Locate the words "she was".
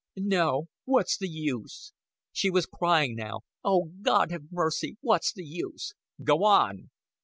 2.31-2.65